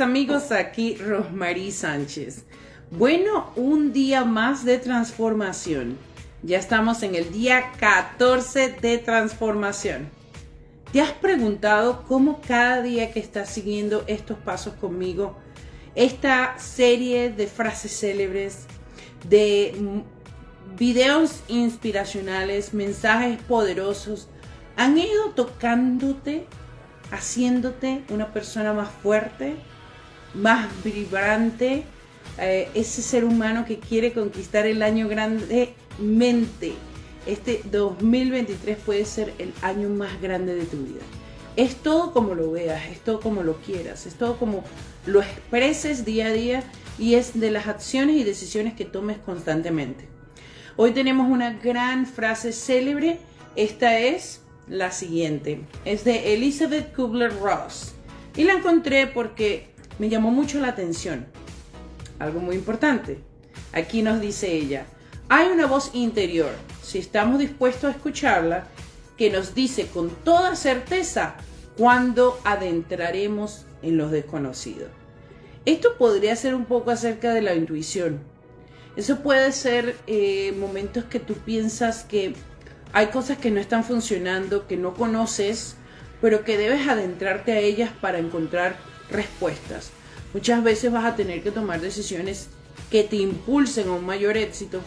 Amigos, 0.00 0.50
aquí 0.52 0.96
Rosmarie 0.96 1.72
Sánchez. 1.72 2.44
Bueno, 2.90 3.50
un 3.56 3.92
día 3.92 4.24
más 4.24 4.64
de 4.64 4.78
transformación. 4.78 5.98
Ya 6.42 6.58
estamos 6.58 7.02
en 7.02 7.14
el 7.14 7.30
día 7.32 7.72
14 7.78 8.76
de 8.80 8.98
transformación. 8.98 10.08
¿Te 10.92 11.00
has 11.00 11.12
preguntado 11.12 12.04
cómo 12.08 12.40
cada 12.46 12.82
día 12.82 13.12
que 13.12 13.20
estás 13.20 13.50
siguiendo 13.50 14.04
estos 14.06 14.38
pasos 14.38 14.74
conmigo, 14.74 15.36
esta 15.94 16.58
serie 16.58 17.30
de 17.30 17.46
frases 17.46 17.98
célebres, 17.98 18.66
de 19.28 20.02
videos 20.76 21.42
inspiracionales, 21.48 22.74
mensajes 22.74 23.40
poderosos, 23.42 24.28
han 24.76 24.96
ido 24.98 25.30
tocándote 25.34 26.46
haciéndote 27.10 28.04
una 28.08 28.32
persona 28.32 28.72
más 28.72 28.88
fuerte, 29.02 29.56
más 30.34 30.68
vibrante, 30.84 31.84
eh, 32.38 32.68
ese 32.74 33.02
ser 33.02 33.24
humano 33.24 33.64
que 33.64 33.78
quiere 33.78 34.12
conquistar 34.12 34.66
el 34.66 34.82
año 34.82 35.08
grandemente. 35.08 36.74
Este 37.26 37.62
2023 37.70 38.78
puede 38.78 39.04
ser 39.04 39.34
el 39.38 39.52
año 39.62 39.88
más 39.88 40.20
grande 40.20 40.54
de 40.54 40.64
tu 40.64 40.78
vida. 40.78 41.02
Es 41.56 41.76
todo 41.76 42.12
como 42.12 42.34
lo 42.34 42.52
veas, 42.52 42.88
es 42.90 43.00
todo 43.00 43.20
como 43.20 43.42
lo 43.42 43.56
quieras, 43.56 44.06
es 44.06 44.14
todo 44.14 44.38
como 44.38 44.64
lo 45.04 45.20
expreses 45.20 46.04
día 46.04 46.26
a 46.26 46.32
día 46.32 46.62
y 46.98 47.14
es 47.14 47.38
de 47.38 47.50
las 47.50 47.66
acciones 47.66 48.16
y 48.16 48.24
decisiones 48.24 48.74
que 48.74 48.84
tomes 48.84 49.18
constantemente. 49.18 50.08
Hoy 50.76 50.92
tenemos 50.92 51.30
una 51.30 51.52
gran 51.52 52.06
frase 52.06 52.52
célebre. 52.52 53.18
Esta 53.56 53.98
es, 53.98 54.40
la 54.68 54.92
siguiente. 54.92 55.60
Es 55.84 56.04
de 56.04 56.34
Elizabeth 56.34 56.94
Kubler-Ross. 56.94 57.92
Y 58.36 58.44
la 58.44 58.54
encontré 58.54 59.06
porque 59.08 59.68
me 60.00 60.08
llamó 60.08 60.30
mucho 60.30 60.60
la 60.60 60.68
atención. 60.68 61.26
Algo 62.18 62.40
muy 62.40 62.56
importante. 62.56 63.18
Aquí 63.74 64.00
nos 64.00 64.18
dice 64.22 64.50
ella, 64.50 64.86
hay 65.28 65.48
una 65.48 65.66
voz 65.66 65.90
interior, 65.92 66.52
si 66.82 66.98
estamos 66.98 67.38
dispuestos 67.38 67.84
a 67.84 67.96
escucharla, 67.96 68.66
que 69.18 69.28
nos 69.28 69.54
dice 69.54 69.88
con 69.88 70.08
toda 70.08 70.56
certeza 70.56 71.34
cuándo 71.76 72.40
adentraremos 72.44 73.66
en 73.82 73.98
los 73.98 74.10
desconocidos. 74.10 74.88
Esto 75.66 75.98
podría 75.98 76.34
ser 76.34 76.54
un 76.54 76.64
poco 76.64 76.90
acerca 76.90 77.34
de 77.34 77.42
la 77.42 77.54
intuición. 77.54 78.20
Eso 78.96 79.20
puede 79.20 79.52
ser 79.52 79.96
eh, 80.06 80.54
momentos 80.58 81.04
que 81.04 81.20
tú 81.20 81.34
piensas 81.34 82.04
que 82.04 82.32
hay 82.94 83.08
cosas 83.08 83.36
que 83.36 83.50
no 83.50 83.60
están 83.60 83.84
funcionando, 83.84 84.66
que 84.66 84.78
no 84.78 84.94
conoces, 84.94 85.76
pero 86.22 86.42
que 86.42 86.56
debes 86.56 86.88
adentrarte 86.88 87.52
a 87.52 87.58
ellas 87.58 87.90
para 88.00 88.18
encontrar 88.18 88.89
respuestas. 89.10 89.90
Muchas 90.32 90.62
veces 90.62 90.92
vas 90.92 91.04
a 91.04 91.16
tener 91.16 91.42
que 91.42 91.50
tomar 91.50 91.80
decisiones 91.80 92.48
que 92.90 93.04
te 93.04 93.16
impulsen 93.16 93.88
a 93.88 93.92
un 93.92 94.06
mayor 94.06 94.36
éxito 94.36 94.80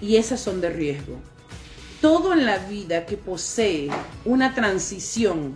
y 0.00 0.16
esas 0.16 0.40
son 0.40 0.60
de 0.60 0.70
riesgo. 0.70 1.18
Todo 2.00 2.32
en 2.32 2.44
la 2.46 2.58
vida 2.58 3.06
que 3.06 3.16
posee 3.16 3.88
una 4.24 4.54
transición, 4.54 5.54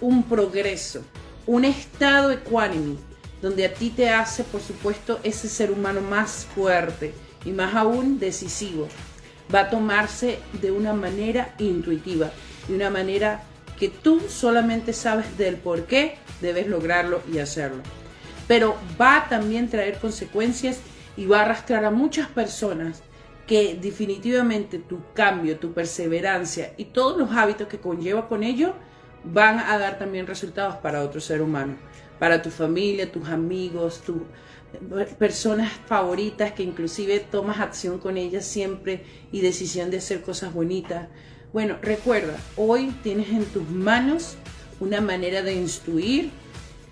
un 0.00 0.24
progreso, 0.24 1.02
un 1.46 1.64
estado 1.64 2.30
ecuánime, 2.30 2.96
donde 3.40 3.66
a 3.66 3.72
ti 3.72 3.90
te 3.90 4.10
hace, 4.10 4.44
por 4.44 4.60
supuesto, 4.60 5.20
ese 5.22 5.48
ser 5.48 5.70
humano 5.70 6.00
más 6.00 6.46
fuerte 6.54 7.14
y 7.44 7.50
más 7.50 7.74
aún 7.74 8.18
decisivo, 8.18 8.88
va 9.54 9.60
a 9.60 9.70
tomarse 9.70 10.38
de 10.60 10.70
una 10.70 10.92
manera 10.92 11.54
intuitiva, 11.58 12.30
de 12.66 12.74
una 12.74 12.90
manera 12.90 13.44
que 13.78 13.88
tú 13.88 14.20
solamente 14.28 14.92
sabes 14.92 15.36
del 15.38 15.56
por 15.56 15.86
qué 15.86 16.18
debes 16.40 16.66
lograrlo 16.66 17.22
y 17.32 17.38
hacerlo. 17.38 17.82
Pero 18.48 18.76
va 19.00 19.16
a 19.16 19.28
también 19.28 19.68
traer 19.68 19.98
consecuencias 19.98 20.80
y 21.16 21.26
va 21.26 21.40
a 21.40 21.42
arrastrar 21.42 21.84
a 21.84 21.90
muchas 21.90 22.28
personas 22.28 23.02
que 23.46 23.78
definitivamente 23.80 24.78
tu 24.78 25.00
cambio, 25.14 25.58
tu 25.58 25.72
perseverancia 25.72 26.72
y 26.76 26.86
todos 26.86 27.16
los 27.16 27.30
hábitos 27.32 27.68
que 27.68 27.78
conlleva 27.78 28.28
con 28.28 28.42
ello 28.42 28.74
van 29.24 29.58
a 29.58 29.78
dar 29.78 29.98
también 29.98 30.26
resultados 30.26 30.76
para 30.76 31.02
otro 31.02 31.20
ser 31.20 31.42
humano, 31.42 31.76
para 32.18 32.42
tu 32.42 32.50
familia, 32.50 33.10
tus 33.10 33.28
amigos, 33.28 34.02
tu, 34.02 34.26
personas 35.18 35.72
favoritas 35.86 36.52
que 36.52 36.62
inclusive 36.62 37.20
tomas 37.20 37.60
acción 37.60 37.98
con 37.98 38.16
ellas 38.16 38.44
siempre 38.44 39.04
y 39.32 39.40
decisión 39.40 39.90
de 39.90 39.98
hacer 39.98 40.22
cosas 40.22 40.52
bonitas. 40.52 41.08
Bueno, 41.56 41.78
recuerda, 41.80 42.36
hoy 42.58 42.94
tienes 43.02 43.30
en 43.30 43.46
tus 43.46 43.66
manos 43.70 44.34
una 44.78 45.00
manera 45.00 45.40
de 45.40 45.54
instruir 45.54 46.30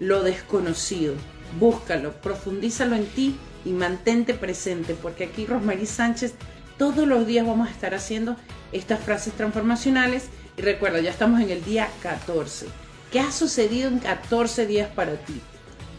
lo 0.00 0.22
desconocido. 0.22 1.16
Búscalo, 1.60 2.12
profundízalo 2.22 2.96
en 2.96 3.04
ti 3.04 3.36
y 3.66 3.72
mantente 3.72 4.32
presente, 4.32 4.94
porque 4.94 5.24
aquí 5.24 5.44
Rosmarie 5.44 5.84
Sánchez 5.84 6.32
todos 6.78 7.06
los 7.06 7.26
días 7.26 7.46
vamos 7.46 7.68
a 7.68 7.72
estar 7.72 7.94
haciendo 7.94 8.36
estas 8.72 9.00
frases 9.00 9.34
transformacionales. 9.34 10.30
Y 10.56 10.62
recuerda, 10.62 10.98
ya 11.02 11.10
estamos 11.10 11.42
en 11.42 11.50
el 11.50 11.62
día 11.62 11.90
14. 12.02 12.64
¿Qué 13.12 13.20
ha 13.20 13.32
sucedido 13.32 13.90
en 13.90 13.98
14 13.98 14.66
días 14.66 14.88
para 14.88 15.16
ti? 15.16 15.42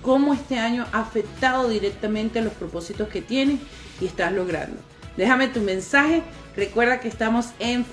cómo 0.02 0.34
este 0.34 0.58
año 0.58 0.88
ha 0.92 1.02
afectado 1.02 1.70
directamente 1.70 2.40
a 2.40 2.42
los 2.42 2.54
propósitos 2.54 3.10
que 3.10 3.22
tienes 3.22 3.60
y 4.02 4.08
estás 4.08 4.34
logrando. 4.34 4.78
Déjame 5.18 5.50
tu 5.50 5.62
mensaje. 5.62 6.24
Recuerda 6.56 7.00
que 7.00 7.08
estamos 7.08 7.48
en 7.60 7.86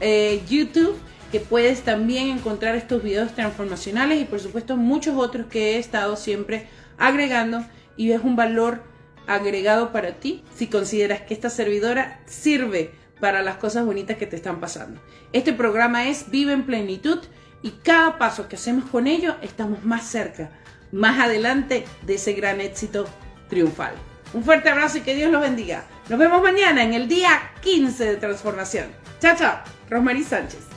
eh, 0.00 0.42
YouTube, 0.48 0.96
que 1.32 1.40
puedes 1.40 1.82
también 1.82 2.28
encontrar 2.28 2.76
estos 2.76 3.02
videos 3.02 3.34
transformacionales 3.34 4.20
y 4.20 4.24
por 4.24 4.40
supuesto 4.40 4.76
muchos 4.76 5.16
otros 5.16 5.46
que 5.46 5.74
he 5.74 5.78
estado 5.78 6.16
siempre 6.16 6.68
agregando 6.98 7.64
y 7.96 8.12
es 8.12 8.22
un 8.22 8.36
valor 8.36 8.82
agregado 9.26 9.92
para 9.92 10.12
ti 10.12 10.44
si 10.54 10.68
consideras 10.68 11.22
que 11.22 11.34
esta 11.34 11.50
servidora 11.50 12.20
sirve 12.26 12.92
para 13.20 13.42
las 13.42 13.56
cosas 13.56 13.84
bonitas 13.84 14.18
que 14.18 14.26
te 14.26 14.36
están 14.36 14.60
pasando. 14.60 15.00
Este 15.32 15.52
programa 15.52 16.08
es 16.08 16.30
Vive 16.30 16.52
en 16.52 16.64
Plenitud 16.64 17.18
y 17.62 17.70
cada 17.70 18.18
paso 18.18 18.48
que 18.48 18.56
hacemos 18.56 18.88
con 18.88 19.06
ello 19.06 19.36
estamos 19.42 19.84
más 19.84 20.06
cerca 20.06 20.50
más 20.92 21.18
adelante 21.20 21.84
de 22.06 22.14
ese 22.14 22.32
gran 22.32 22.60
éxito 22.60 23.06
triunfal. 23.48 23.94
Un 24.32 24.44
fuerte 24.44 24.68
abrazo 24.68 24.98
y 24.98 25.00
que 25.02 25.14
Dios 25.14 25.30
los 25.30 25.40
bendiga. 25.40 25.84
Nos 26.08 26.18
vemos 26.18 26.42
mañana 26.42 26.82
en 26.82 26.94
el 26.94 27.08
día 27.08 27.52
15 27.62 28.04
de 28.04 28.16
transformación. 28.16 28.86
Chao, 29.20 29.36
chao. 29.36 29.58
Rosmarie 29.88 30.24
Sánchez. 30.24 30.75